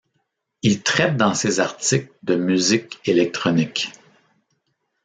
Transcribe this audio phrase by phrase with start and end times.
[0.63, 3.91] Il traite dans ses articles de musique électronique.